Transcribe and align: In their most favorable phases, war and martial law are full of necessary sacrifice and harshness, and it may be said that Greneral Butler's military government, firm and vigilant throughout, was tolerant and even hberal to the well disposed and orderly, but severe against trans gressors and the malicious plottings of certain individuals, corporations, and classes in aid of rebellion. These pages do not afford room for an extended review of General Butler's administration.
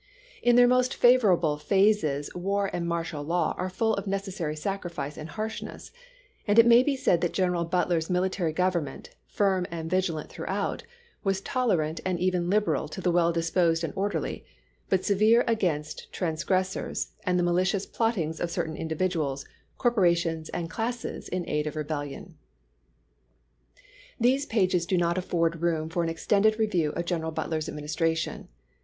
In 0.41 0.55
their 0.55 0.67
most 0.67 0.95
favorable 0.95 1.57
phases, 1.57 2.33
war 2.33 2.71
and 2.73 2.87
martial 2.87 3.21
law 3.21 3.53
are 3.55 3.69
full 3.69 3.93
of 3.93 4.07
necessary 4.07 4.55
sacrifice 4.55 5.15
and 5.15 5.29
harshness, 5.29 5.91
and 6.47 6.57
it 6.57 6.65
may 6.65 6.81
be 6.81 6.95
said 6.95 7.21
that 7.21 7.33
Greneral 7.33 7.69
Butler's 7.69 8.09
military 8.09 8.51
government, 8.51 9.11
firm 9.27 9.67
and 9.69 9.91
vigilant 9.91 10.27
throughout, 10.31 10.81
was 11.23 11.39
tolerant 11.39 11.99
and 12.03 12.19
even 12.19 12.49
hberal 12.49 12.89
to 12.89 12.99
the 12.99 13.11
well 13.11 13.31
disposed 13.31 13.83
and 13.83 13.93
orderly, 13.95 14.43
but 14.89 15.05
severe 15.05 15.43
against 15.47 16.11
trans 16.11 16.43
gressors 16.43 17.11
and 17.23 17.37
the 17.37 17.43
malicious 17.45 17.85
plottings 17.85 18.39
of 18.41 18.49
certain 18.49 18.75
individuals, 18.75 19.45
corporations, 19.77 20.49
and 20.49 20.67
classes 20.71 21.27
in 21.27 21.47
aid 21.47 21.67
of 21.67 21.75
rebellion. 21.75 22.39
These 24.19 24.47
pages 24.47 24.87
do 24.87 24.97
not 24.97 25.19
afford 25.19 25.61
room 25.61 25.89
for 25.89 26.01
an 26.01 26.09
extended 26.09 26.57
review 26.57 26.89
of 26.93 27.05
General 27.05 27.29
Butler's 27.29 27.69
administration. 27.69 28.47